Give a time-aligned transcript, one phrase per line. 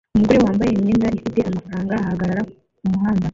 [0.15, 2.41] Umugore wambaye imyenda ifite amafaranga ahagarara
[2.77, 3.27] kumuhanda